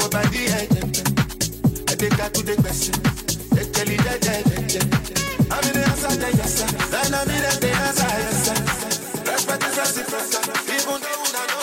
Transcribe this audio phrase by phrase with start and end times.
[0.00, 1.04] wo body ẹ̀jẹ̀jẹ̀
[1.92, 2.26] ẹ̀dẹ́ka
[5.52, 6.14] I'm in the answer.
[6.16, 6.60] The answer.
[6.60, 8.58] ẹ̀sà jẹ̀jẹ̀sẹ̀ lẹ́nu mi lẹ́sẹ̀ ẹ̀sà ẹ̀sẹ̀
[9.28, 10.44] respect is reciprocal
[10.76, 11.58] even though una no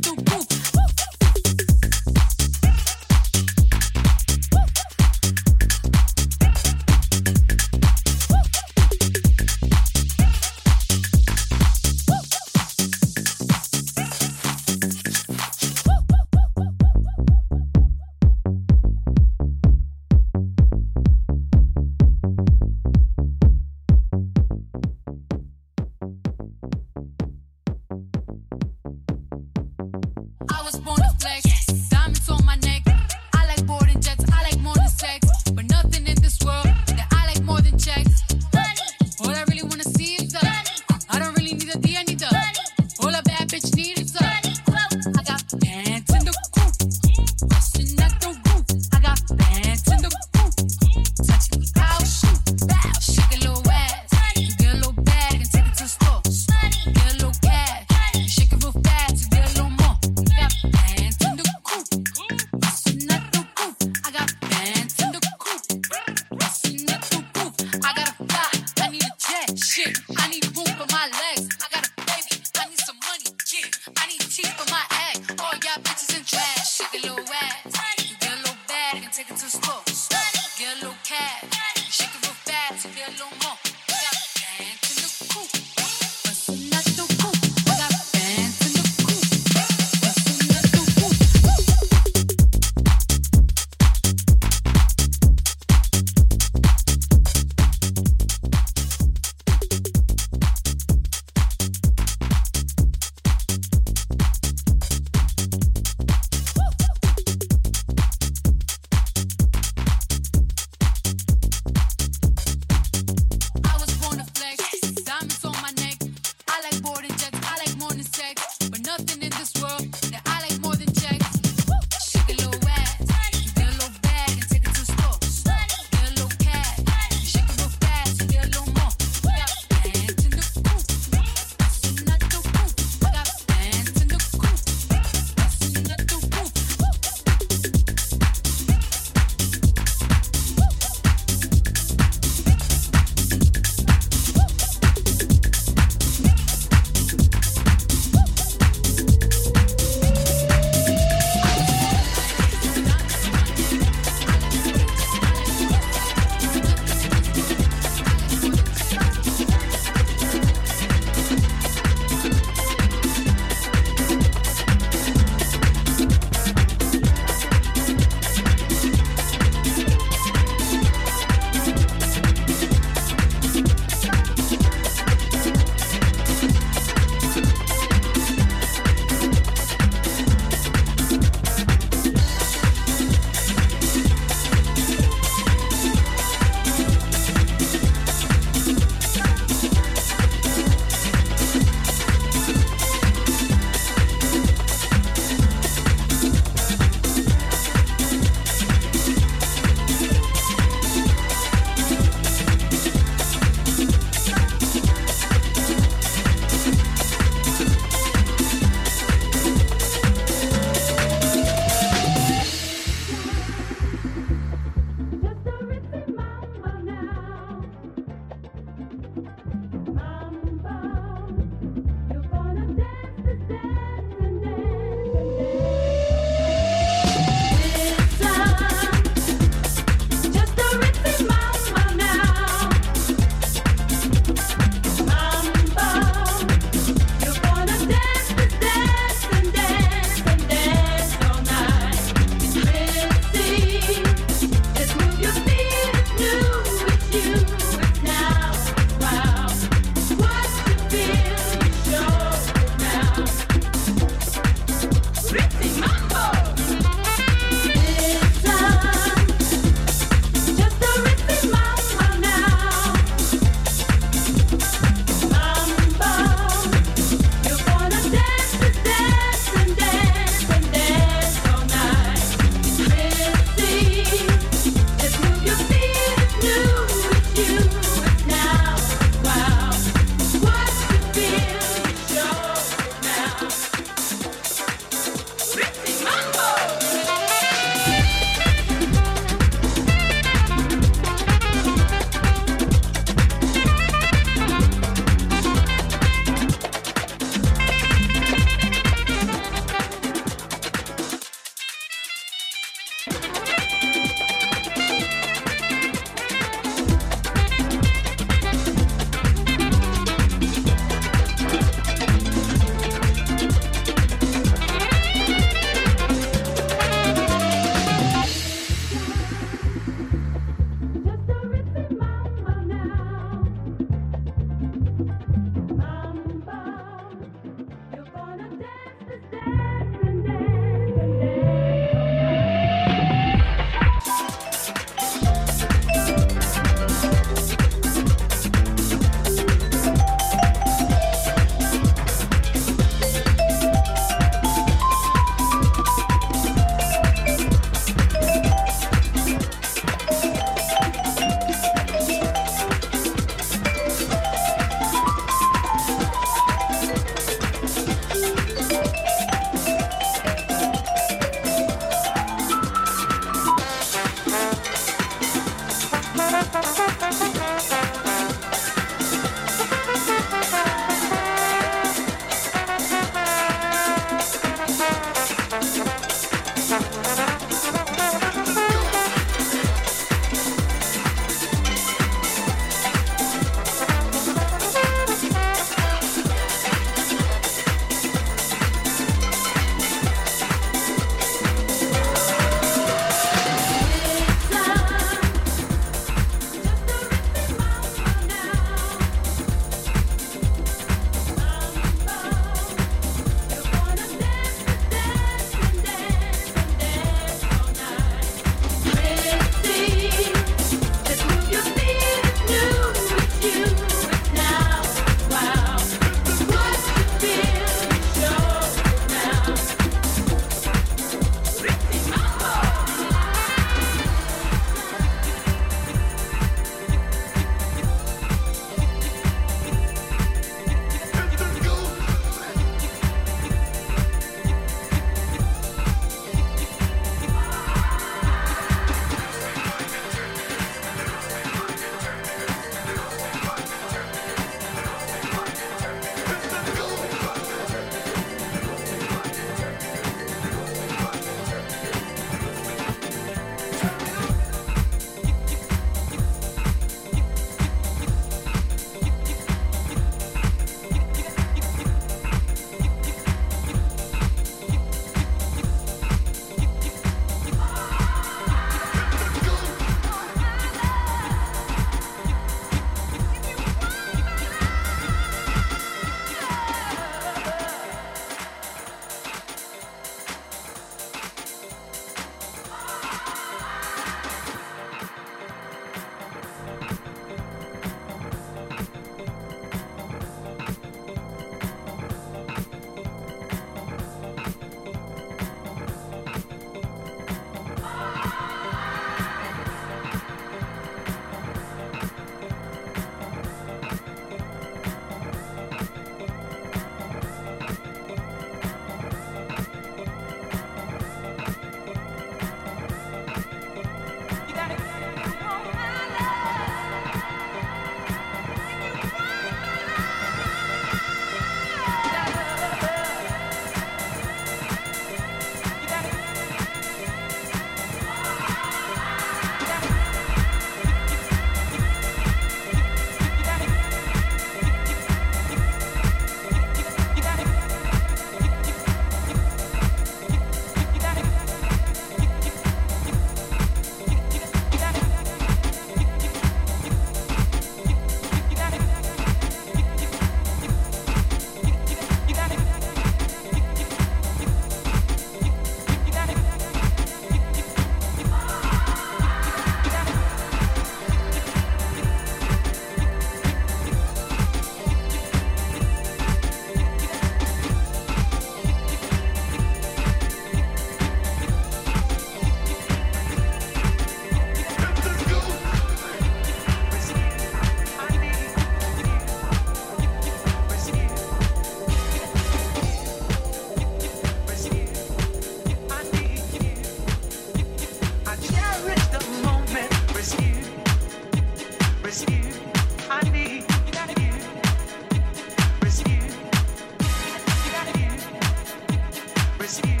[599.68, 600.00] Rescue.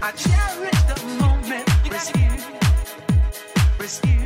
[0.00, 1.68] I cherish the moment.
[1.90, 2.30] Rescue.
[3.78, 4.21] Receive.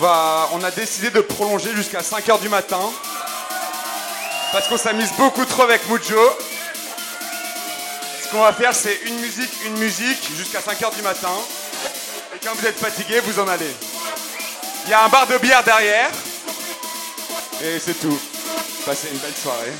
[0.00, 2.80] On, a décidé de prolonger jusqu'à 5h du matin.
[4.50, 6.16] Parce qu'on s'amuse beaucoup trop avec Mujo.
[8.22, 11.34] Ce qu'on va faire, c'est une musique, une musique, jusqu'à 5h du matin.
[12.34, 13.74] Et quand vous êtes fatigué, vous en allez.
[14.86, 16.10] Il y a un bar de bière derrière.
[17.62, 18.18] Et c'est tout.
[18.86, 19.72] Passez une belle soirée.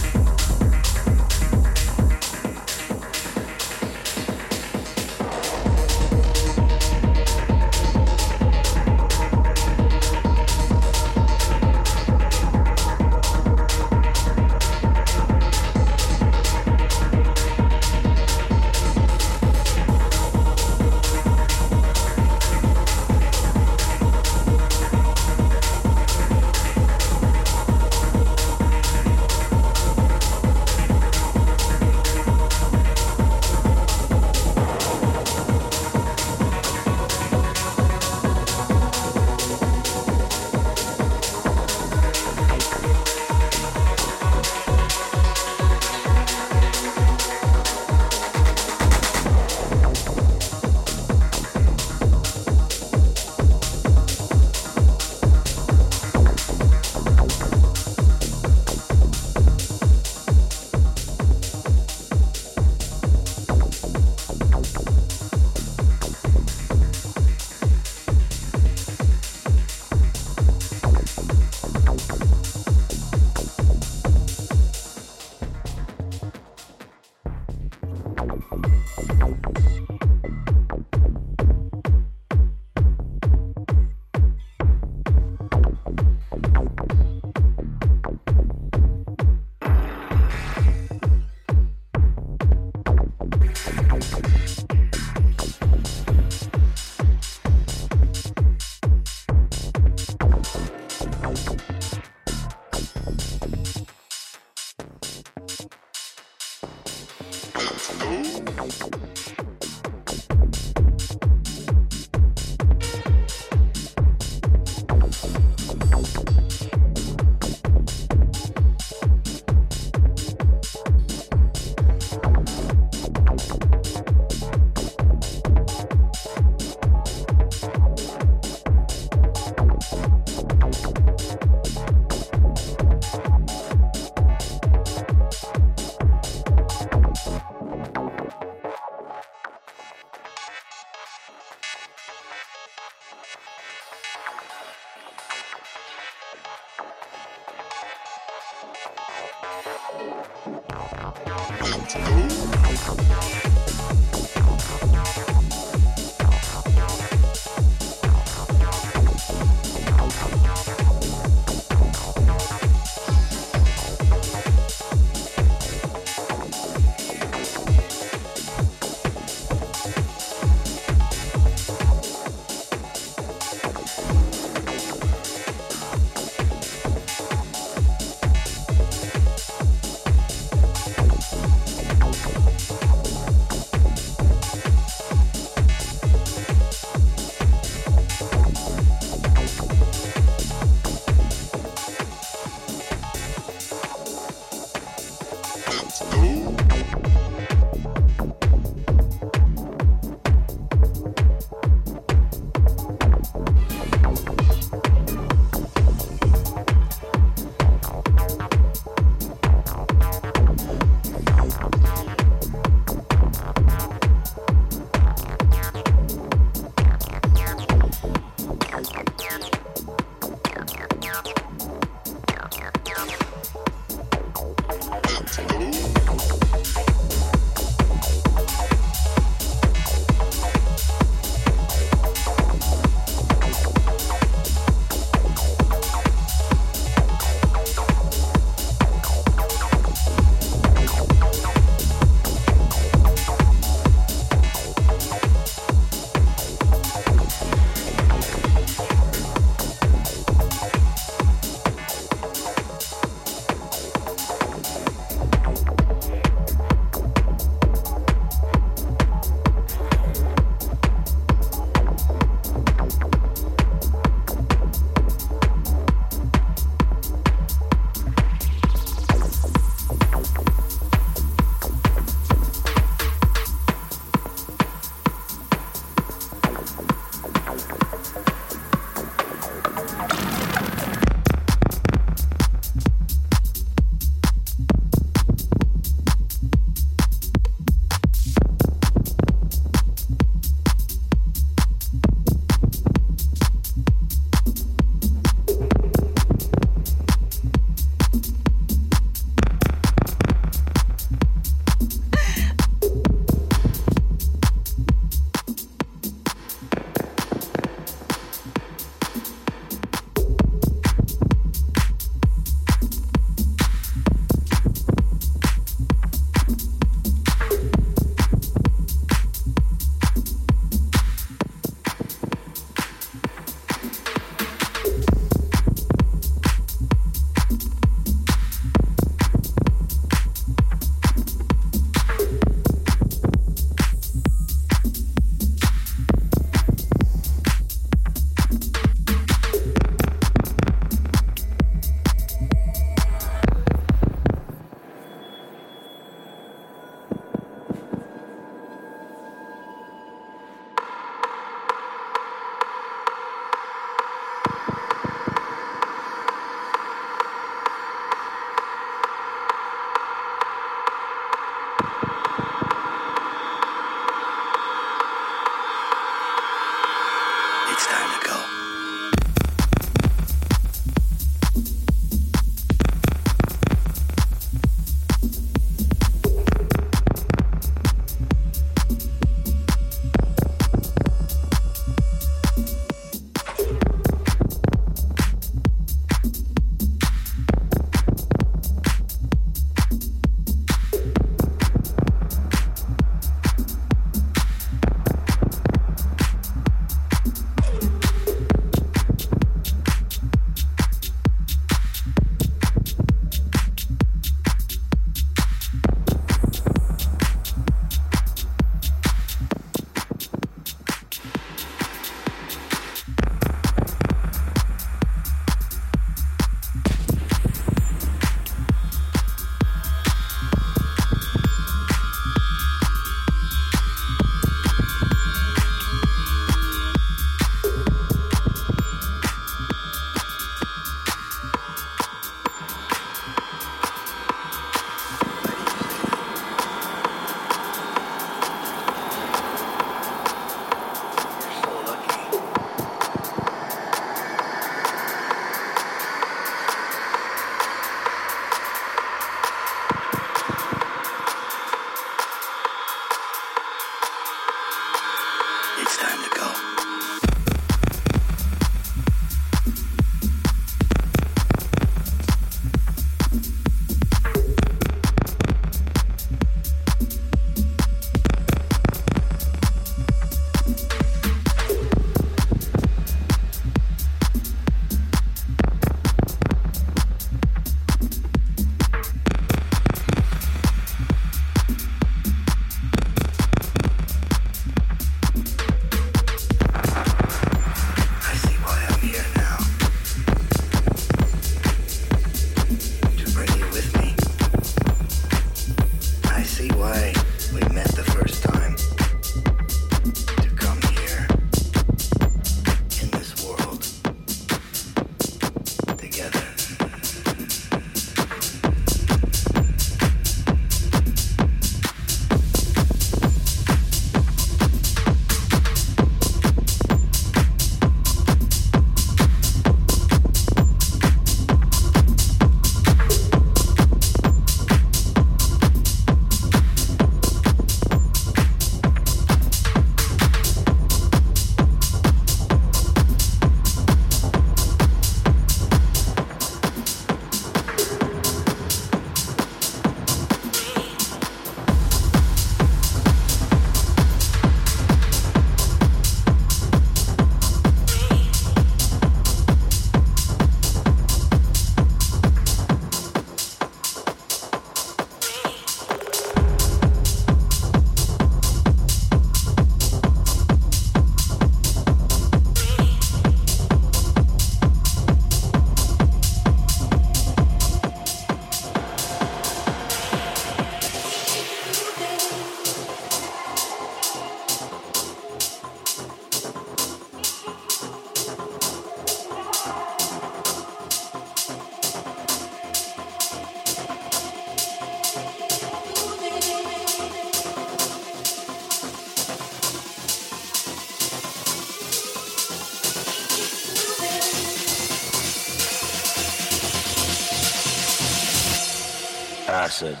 [599.71, 600.00] Said.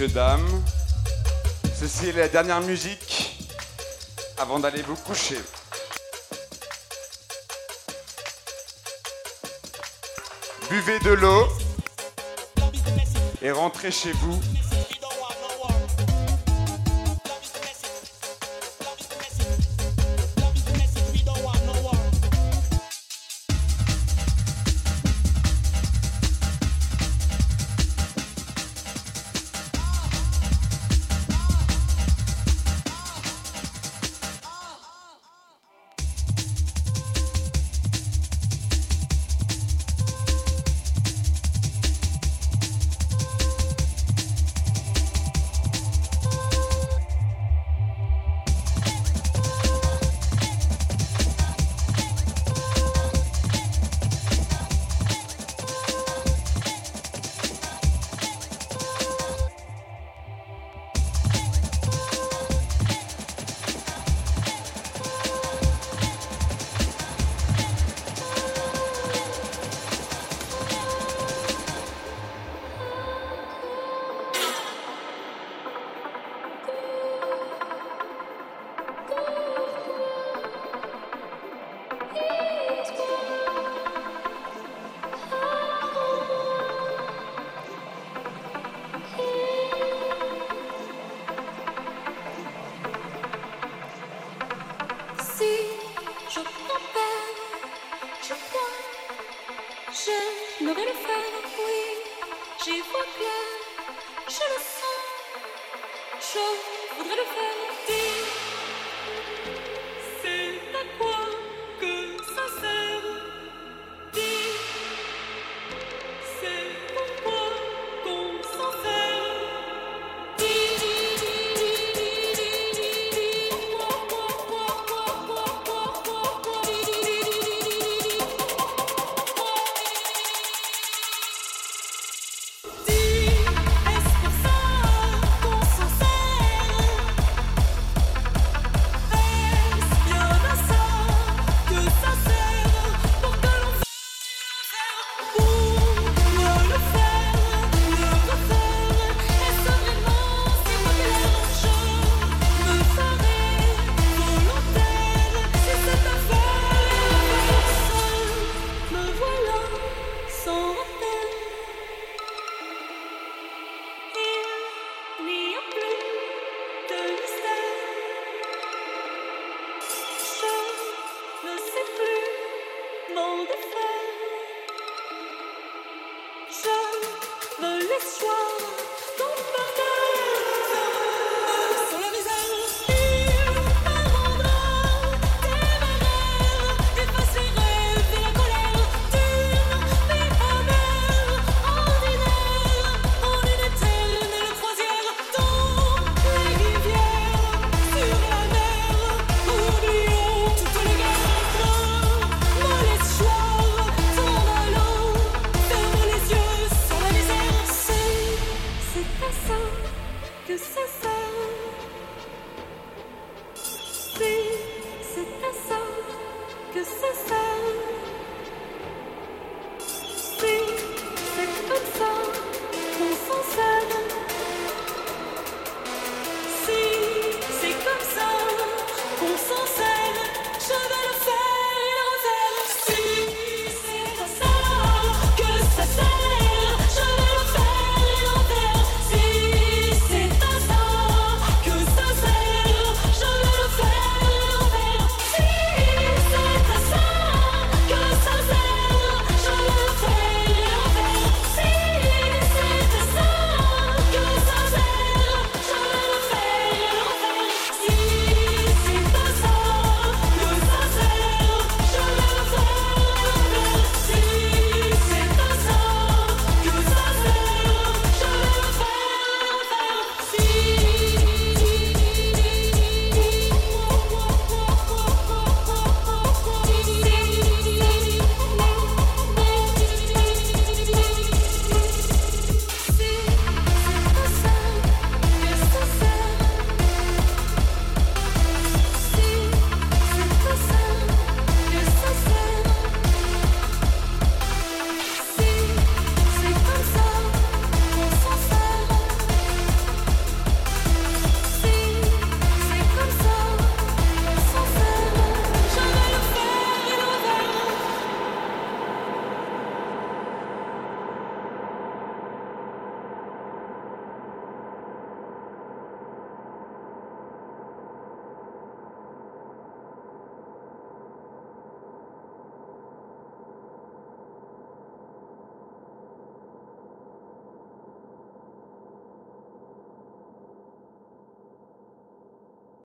[0.00, 0.62] messieurs, dames.
[1.78, 3.50] Ceci est la dernière musique
[4.38, 5.38] avant d'aller vous coucher.
[10.70, 11.46] Buvez de l'eau
[13.42, 14.40] et rentrez chez vous